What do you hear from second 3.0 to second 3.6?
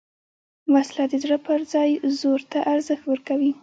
ورکوي